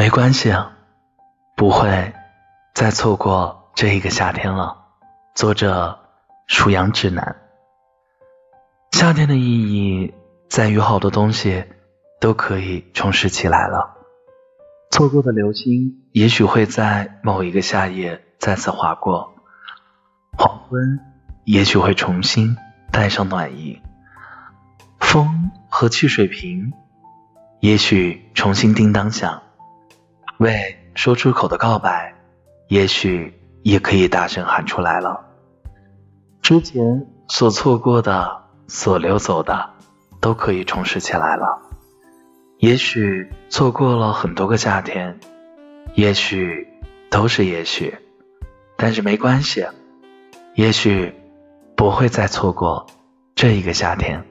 [0.00, 0.78] 没关系啊，
[1.56, 2.14] 不会
[2.72, 4.86] 再错过这一个夏天了。
[5.34, 5.98] 作者：
[6.46, 7.36] 舒阳指南。
[8.92, 10.14] 夏天的意义
[10.48, 11.66] 在于好多东西
[12.18, 13.94] 都可以重拾起来了。
[14.90, 19.34] 错过的流星，也许会在某一个夏夜再次划过；
[20.32, 20.98] 黄昏，
[21.44, 22.56] 也许会重新
[22.90, 23.82] 带上暖意；
[24.98, 26.72] 风和汽水瓶，
[27.60, 29.42] 也许重新叮当响。
[30.40, 32.14] 未说出口的告白，
[32.68, 35.26] 也许也可以大声喊出来了。
[36.40, 39.74] 之前所错过的、所流走的，
[40.18, 41.60] 都可以重拾起来了。
[42.56, 45.20] 也许错过了很多个夏天，
[45.92, 46.66] 也许
[47.10, 47.98] 都是也许，
[48.78, 49.66] 但是没关系，
[50.54, 51.14] 也许
[51.76, 52.86] 不会再错过
[53.34, 54.24] 这一个夏天。